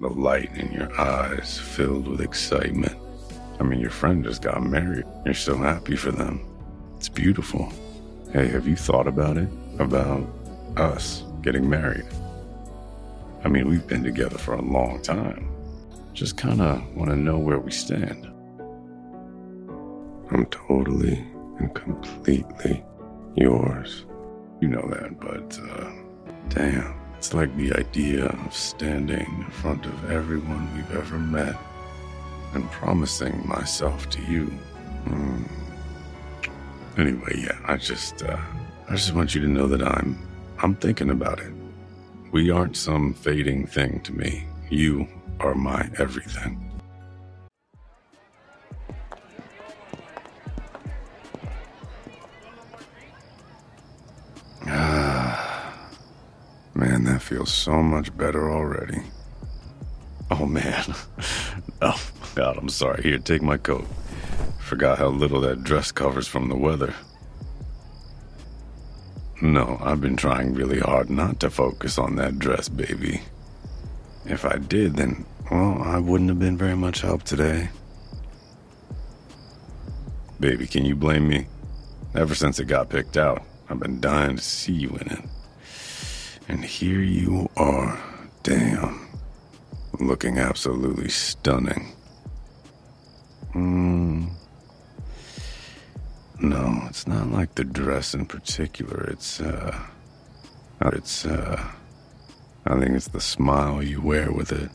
[0.00, 2.96] the light in your eyes filled with excitement.
[3.58, 5.04] I mean, your friend just got married.
[5.24, 6.46] You're so happy for them.
[6.96, 7.72] It's beautiful.
[8.32, 9.48] Hey, have you thought about it?
[9.80, 10.24] About
[10.76, 12.06] us getting married?
[13.44, 15.50] I mean, we've been together for a long time.
[16.12, 18.26] Just kind of want to know where we stand.
[20.30, 21.18] I'm totally
[21.58, 22.84] and completely
[23.36, 24.04] yours.
[24.60, 25.90] You know that, but uh,
[26.50, 31.56] damn, it's like the idea of standing in front of everyone we've ever met
[32.54, 34.52] and promising myself to you.
[35.04, 35.48] Mm.
[36.96, 38.36] Anyway, yeah, I just, uh,
[38.88, 40.16] I just want you to know that I'm,
[40.62, 41.52] I'm thinking about it.
[42.30, 44.46] We aren't some fading thing to me.
[44.70, 45.08] You
[45.40, 46.67] are my everything.
[57.38, 59.00] Feels so much better already.
[60.30, 60.84] Oh man.
[61.80, 63.04] Oh God, I'm sorry.
[63.04, 63.86] Here, take my coat.
[64.58, 66.92] Forgot how little that dress covers from the weather.
[69.40, 73.22] No, I've been trying really hard not to focus on that dress, baby.
[74.26, 77.68] If I did, then, well, I wouldn't have been very much help today.
[80.40, 81.46] Baby, can you blame me?
[82.16, 85.24] Ever since it got picked out, I've been dying to see you in it.
[86.48, 87.98] And here you are.
[88.42, 89.06] Damn.
[90.00, 91.92] Looking absolutely stunning.
[93.52, 94.28] Hmm.
[96.40, 99.04] No, it's not like the dress in particular.
[99.10, 99.78] It's, uh.
[100.80, 101.62] It's, uh.
[102.64, 104.70] I think it's the smile you wear with it.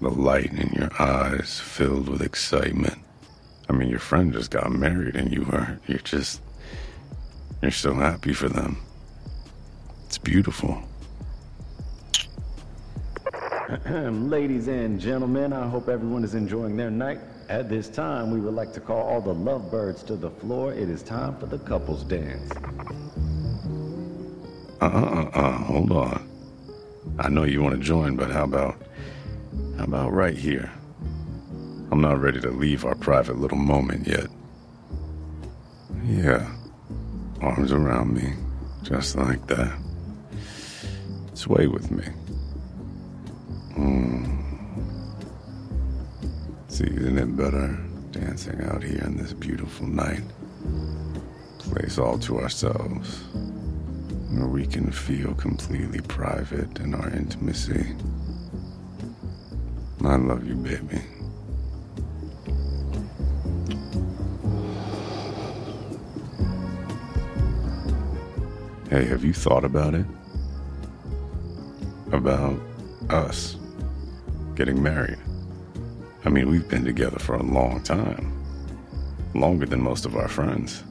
[0.00, 2.98] The light in your eyes filled with excitement.
[3.68, 5.80] I mean, your friend just got married and you are.
[5.88, 6.42] You're just.
[7.60, 8.78] You're so happy for them.
[10.06, 10.87] It's beautiful.
[13.90, 17.20] Ladies and gentlemen, I hope everyone is enjoying their night.
[17.50, 20.72] At this time, we would like to call all the lovebirds to the floor.
[20.72, 22.50] It is time for the couples dance.
[24.80, 26.26] Uh uh uh, hold on.
[27.18, 28.76] I know you want to join, but how about.
[29.76, 30.72] How about right here?
[31.90, 34.28] I'm not ready to leave our private little moment yet.
[36.06, 36.50] Yeah.
[37.42, 38.32] Arms around me,
[38.82, 39.78] just like that.
[41.34, 42.04] Sway with me.
[46.78, 47.76] See, isn't it better
[48.12, 50.22] dancing out here in this beautiful night?
[51.58, 53.24] Place all to ourselves,
[54.30, 57.96] where we can feel completely private in our intimacy.
[60.04, 61.00] I love you, baby.
[68.88, 70.06] Hey, have you thought about it?
[72.12, 72.56] About
[73.10, 73.56] us
[74.54, 75.18] getting married?
[76.24, 78.34] I mean, we've been together for a long time.
[79.34, 80.82] Longer than most of our friends.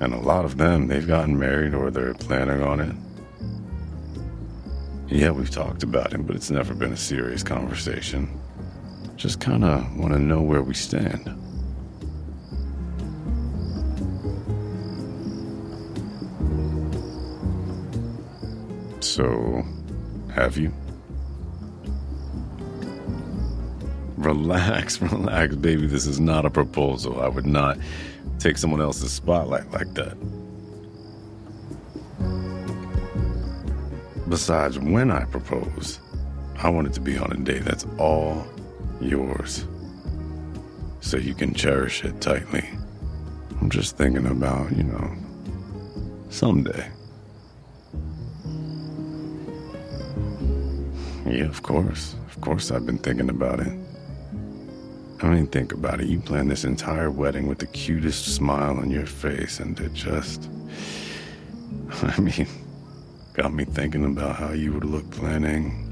[0.00, 2.94] And a lot of them, they've gotten married or they're planning on it.
[5.08, 8.28] Yeah, we've talked about it, but it's never been a serious conversation.
[9.16, 11.32] Just kind of want to know where we stand.
[19.00, 19.64] So,
[20.34, 20.72] have you?
[24.26, 25.86] Relax, relax, baby.
[25.86, 27.20] This is not a proposal.
[27.22, 27.78] I would not
[28.40, 30.16] take someone else's spotlight like that.
[34.28, 36.00] Besides, when I propose,
[36.56, 38.44] I want it to be on a day that's all
[39.00, 39.64] yours.
[40.98, 42.68] So you can cherish it tightly.
[43.60, 45.14] I'm just thinking about, you know,
[46.30, 46.90] someday.
[51.26, 52.16] Yeah, of course.
[52.26, 53.85] Of course, I've been thinking about it.
[55.20, 56.08] I mean, think about it.
[56.08, 60.50] You planned this entire wedding with the cutest smile on your face, and it just.
[62.02, 62.46] I mean,
[63.32, 65.82] got me thinking about how you would look planning.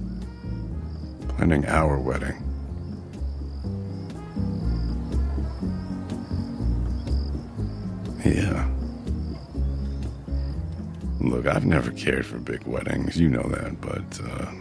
[1.28, 2.42] planning our wedding.
[8.24, 8.68] Yeah.
[11.20, 14.52] Look, I've never cared for big weddings, you know that, but, uh,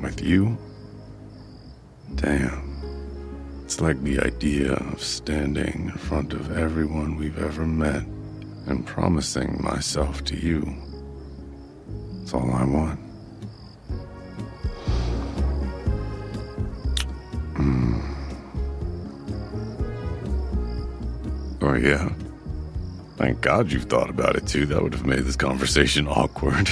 [0.00, 0.56] with you,
[2.14, 2.69] damn.
[3.70, 8.02] It's like the idea of standing in front of everyone we've ever met
[8.66, 10.74] and promising myself to you.
[12.20, 12.98] It's all I want.
[17.54, 18.02] Mm.
[21.62, 22.12] Oh, yeah.
[23.18, 24.66] Thank God you've thought about it too.
[24.66, 26.68] That would have made this conversation awkward.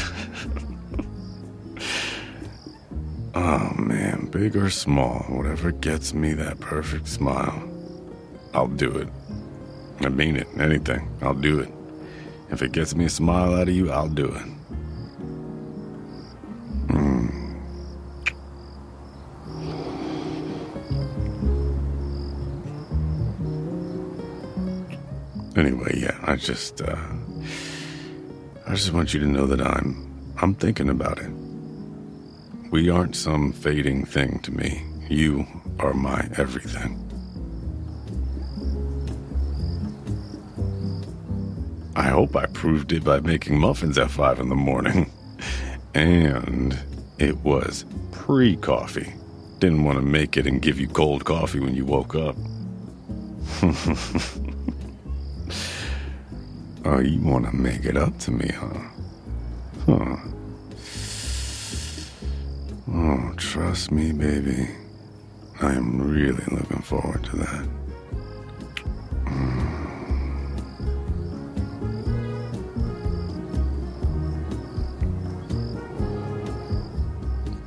[3.35, 7.69] Oh, man, big or small, whatever gets me that perfect smile,
[8.55, 9.09] I'll do it.
[10.01, 11.73] I mean it, anything, I'll do it.
[12.51, 14.47] If it gets me a smile out of you, I'll do it.
[16.89, 17.57] Mm.
[25.57, 26.97] Anyway, yeah, I just, uh,
[28.67, 31.31] I just want you to know that I'm, I'm thinking about it.
[32.71, 34.85] We aren't some fading thing to me.
[35.09, 35.47] You
[35.79, 37.03] are my everything.
[41.97, 45.11] I hope I proved it by making muffins at 5 in the morning.
[45.95, 46.79] And
[47.19, 49.13] it was pre coffee.
[49.59, 52.37] Didn't want to make it and give you cold coffee when you woke up.
[56.85, 58.81] oh, you want to make it up to me, huh?
[59.87, 60.17] Huh.
[63.39, 64.69] Trust me, baby.
[65.61, 67.69] I am really looking forward to that.
[69.27, 69.75] Mm.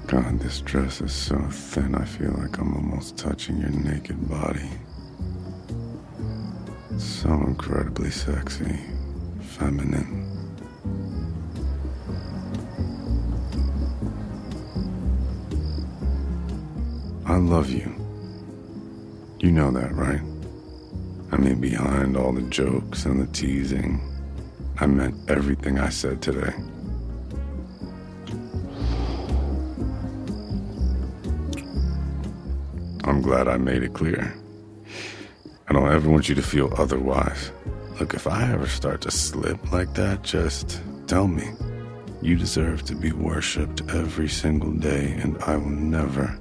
[0.07, 4.69] God, this dress is so thin, I feel like I'm almost touching your naked body.
[6.97, 8.77] So incredibly sexy,
[9.39, 10.40] feminine.
[17.31, 17.95] I love you.
[19.39, 20.19] You know that, right?
[21.31, 24.01] I mean, behind all the jokes and the teasing,
[24.81, 26.53] I meant everything I said today.
[33.05, 34.35] I'm glad I made it clear.
[35.69, 37.53] I don't ever want you to feel otherwise.
[37.97, 41.47] Look, if I ever start to slip like that, just tell me.
[42.21, 46.37] You deserve to be worshipped every single day, and I will never,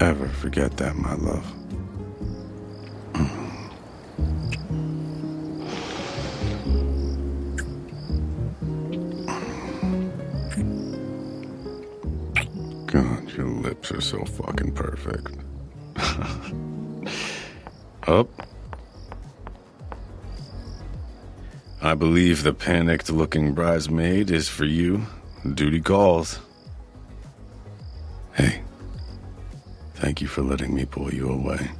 [0.00, 1.52] ever forget that, my love.
[3.12, 3.70] Mm.
[12.86, 15.32] God, your lips are so fucking perfect.
[18.06, 18.28] Up.
[21.82, 25.06] I believe the panicked looking bridesmaid is for you.
[25.54, 26.40] Duty calls.
[28.34, 28.62] Hey,
[29.96, 31.70] thank you for letting me pull you away.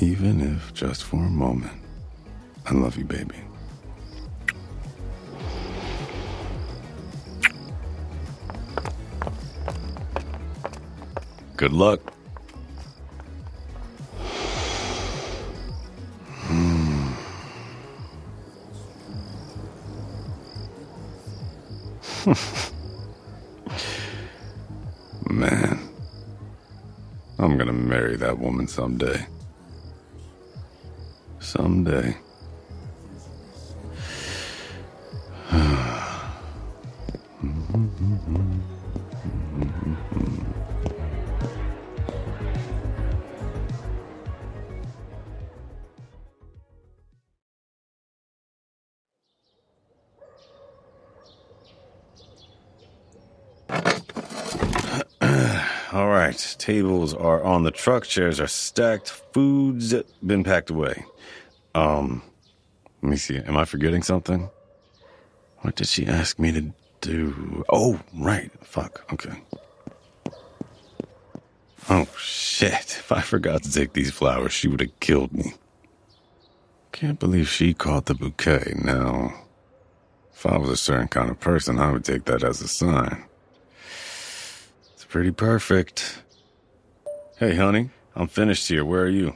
[0.00, 1.72] Even if just for a moment.
[2.66, 3.34] I love you, baby.
[11.56, 12.00] Good luck.
[16.48, 17.14] Man,
[22.24, 22.72] hmm.
[27.48, 29.26] I'm gonna marry that woman someday.
[31.40, 32.14] Someday.
[56.58, 61.04] Tables are on the truck, chairs are stacked, food's been packed away.
[61.74, 62.22] Um,
[63.02, 63.36] let me see.
[63.36, 64.50] Am I forgetting something?
[65.58, 67.64] What did she ask me to do?
[67.68, 68.50] Oh, right.
[68.62, 69.04] Fuck.
[69.12, 69.40] Okay.
[71.88, 72.96] Oh, shit.
[72.98, 75.54] If I forgot to take these flowers, she would have killed me.
[76.92, 78.74] Can't believe she caught the bouquet.
[78.82, 79.32] Now,
[80.32, 83.24] if I was a certain kind of person, I would take that as a sign.
[85.08, 86.22] Pretty perfect.
[87.38, 88.84] Hey, honey, I'm finished here.
[88.84, 89.34] Where are you?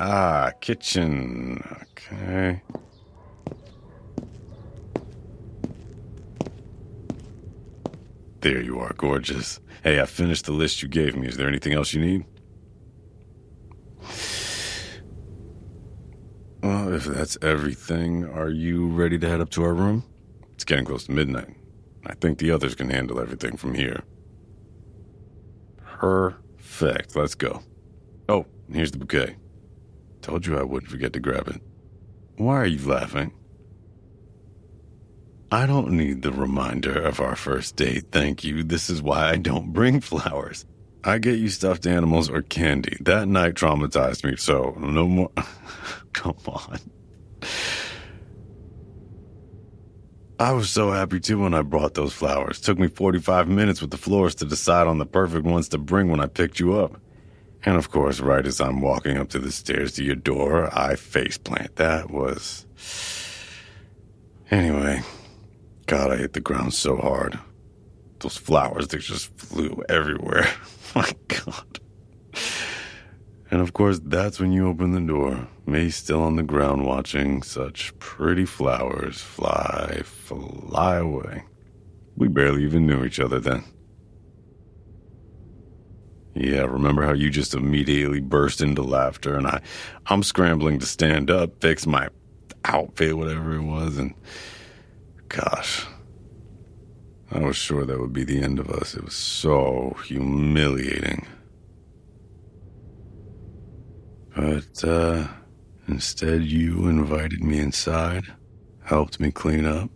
[0.00, 1.62] Ah, kitchen.
[1.82, 2.60] Okay.
[8.40, 9.60] There you are, gorgeous.
[9.84, 11.28] Hey, I finished the list you gave me.
[11.28, 12.24] Is there anything else you need?
[16.62, 20.04] Well, if that's everything, are you ready to head up to our room?
[20.54, 21.57] It's getting close to midnight.
[22.08, 24.02] I think the others can handle everything from here.
[25.84, 27.14] Perfect.
[27.14, 27.62] Let's go.
[28.28, 29.36] Oh, here's the bouquet.
[30.22, 31.60] Told you I wouldn't forget to grab it.
[32.36, 33.32] Why are you laughing?
[35.50, 38.62] I don't need the reminder of our first date, thank you.
[38.62, 40.66] This is why I don't bring flowers.
[41.04, 42.96] I get you stuffed animals or candy.
[43.00, 45.30] That night traumatized me, so no more.
[46.12, 46.78] Come on.
[50.40, 52.60] I was so happy too when I brought those flowers.
[52.60, 56.10] Took me 45 minutes with the florist to decide on the perfect ones to bring
[56.10, 57.00] when I picked you up.
[57.64, 60.94] And of course, right as I'm walking up to the stairs to your door, I
[60.94, 61.74] faceplant.
[61.74, 62.66] That was.
[64.50, 65.02] Anyway,
[65.86, 67.36] God, I hit the ground so hard.
[68.20, 70.48] Those flowers, they just flew everywhere.
[70.94, 71.77] My God.
[73.50, 77.42] And of course, that's when you open the door, May still on the ground watching
[77.42, 81.44] such pretty flowers fly, fly away.
[82.16, 83.64] We barely even knew each other then.
[86.34, 89.60] Yeah, remember how you just immediately burst into laughter and I
[90.06, 92.08] I'm scrambling to stand up, fix my
[92.64, 94.14] outfit, whatever it was, and
[95.28, 95.86] gosh.
[97.30, 98.94] I was sure that would be the end of us.
[98.94, 101.26] It was so humiliating.
[104.38, 105.26] But uh,
[105.88, 108.22] instead, you invited me inside,
[108.84, 109.90] helped me clean up,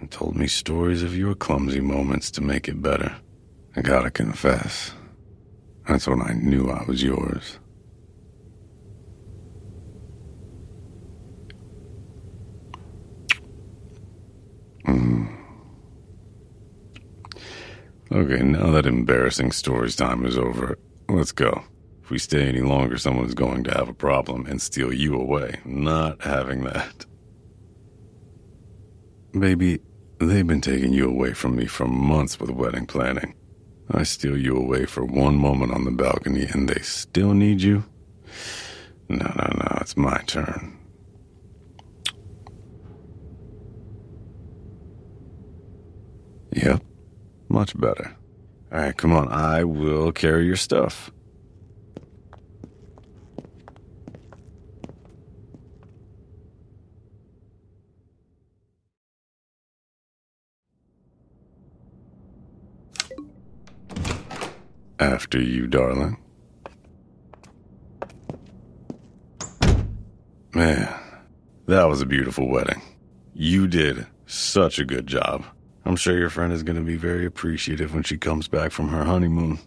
[0.00, 3.14] and told me stories of your clumsy moments to make it better.
[3.76, 4.94] I gotta confess,
[5.86, 7.60] that's when I knew I was yours.
[14.88, 15.36] Mm.
[18.10, 20.76] Okay, now that embarrassing stories time is over,
[21.08, 21.62] let's go.
[22.08, 25.60] If we stay any longer, someone's going to have a problem and steal you away.
[25.66, 27.04] Not having that.
[29.38, 29.80] Baby,
[30.18, 33.34] they've been taking you away from me for months with wedding planning.
[33.90, 37.84] I steal you away for one moment on the balcony and they still need you?
[39.10, 40.78] No, no, no, it's my turn.
[46.54, 46.82] Yep,
[47.50, 48.16] much better.
[48.72, 51.10] All right, come on, I will carry your stuff.
[65.28, 66.16] After you, darling.
[70.54, 70.88] Man,
[71.66, 72.80] that was a beautiful wedding.
[73.34, 75.44] You did such a good job.
[75.84, 78.88] I'm sure your friend is going to be very appreciative when she comes back from
[78.88, 79.58] her honeymoon.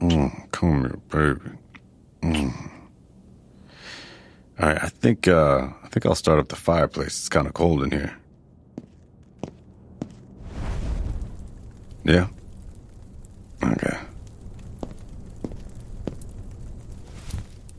[0.00, 1.56] Mm, come here, baby.
[2.22, 2.70] Mm.
[4.58, 7.16] All right, I think uh, I think I'll start up the fireplace.
[7.16, 8.16] It's kind of cold in here.
[12.02, 12.26] Yeah.
[13.62, 13.98] Okay.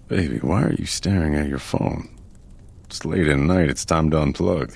[0.07, 2.09] Baby, why are you staring at your phone?
[2.85, 3.69] It's late at night.
[3.69, 4.75] It's time to unplug.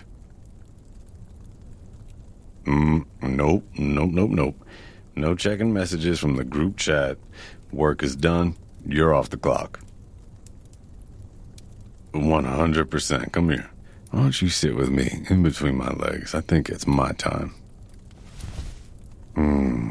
[2.66, 4.66] Mm, nope, nope, nope, nope.
[5.16, 7.18] No checking messages from the group chat.
[7.72, 8.56] Work is done.
[8.86, 9.80] You're off the clock.
[12.14, 13.32] 100%.
[13.32, 13.70] Come here.
[14.12, 16.34] Why don't you sit with me in between my legs?
[16.34, 17.54] I think it's my time.
[19.36, 19.85] Hmm.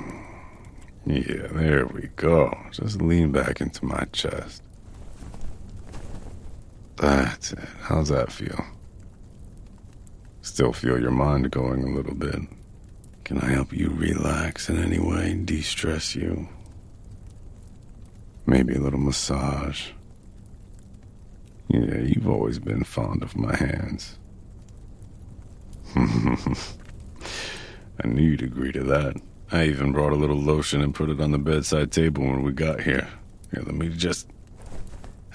[1.06, 2.56] Yeah, there we go.
[2.70, 4.62] Just lean back into my chest.
[6.96, 7.58] That's it.
[7.82, 8.64] How's that feel?
[10.40, 12.40] Still feel your mind going a little bit.
[13.24, 16.48] Can I help you relax in any way, de stress you?
[18.46, 19.90] Maybe a little massage.
[21.68, 24.18] Yeah, you've always been fond of my hands.
[25.96, 29.16] I knew you'd agree to that.
[29.54, 32.50] I even brought a little lotion and put it on the bedside table when we
[32.50, 33.08] got here.
[33.52, 34.26] Here, let me just.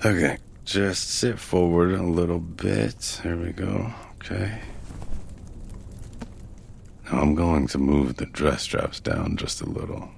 [0.04, 3.22] Okay, just sit forward a little bit.
[3.24, 3.94] There we go.
[4.16, 4.60] Okay.
[7.06, 10.10] Now I'm going to move the dress straps down just a little.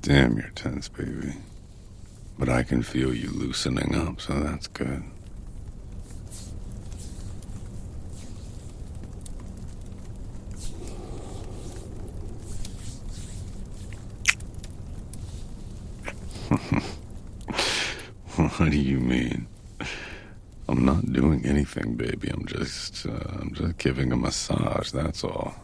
[0.00, 1.34] Damn, you're tense, baby.
[2.38, 5.02] But I can feel you loosening up, so that's good.
[18.36, 19.46] what do you mean?
[20.68, 22.28] I'm not doing anything, baby.
[22.28, 24.90] I'm just, uh, I'm just giving a massage.
[24.90, 25.54] That's all.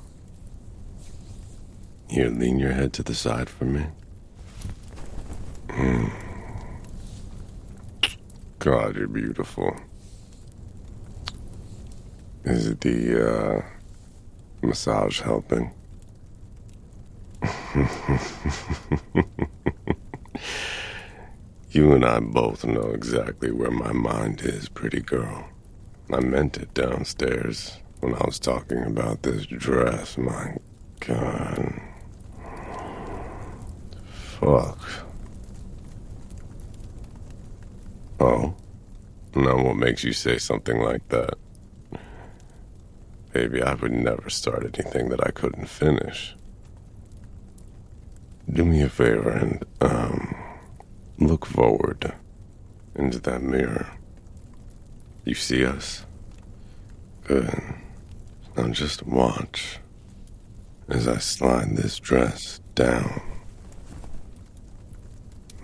[2.09, 3.87] Here, lean your head to the side for me.
[5.69, 6.22] Mm.
[8.63, 9.75] God, you're beautiful.
[12.45, 13.63] Is it the uh,
[14.63, 15.73] massage helping?
[21.73, 25.49] you and I both know exactly where my mind is, pretty girl.
[26.13, 30.17] I meant it downstairs when I was talking about this dress.
[30.17, 30.59] My
[31.01, 31.81] God.
[34.39, 34.79] fuck?
[38.23, 38.55] Oh?
[39.35, 41.35] Now what makes you say something like that?
[43.33, 46.37] Baby, I would never start anything that I couldn't finish.
[48.49, 50.37] Do me a favor and, um,
[51.19, 52.15] look forward
[52.95, 53.89] into that mirror.
[55.25, 56.07] You see us?
[57.25, 57.61] Good.
[58.57, 59.79] Now just watch
[60.89, 63.21] as I slide this dress down.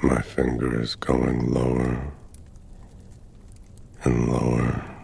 [0.03, 2.18] My finger is going lower
[4.09, 4.98] and lower.